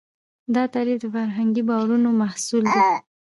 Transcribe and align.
دا 0.55 0.63
تعریف 0.73 0.97
د 1.01 1.05
فرهنګي 1.15 1.63
باورونو 1.69 2.09
محصول 2.21 2.63
دی. 2.73 2.81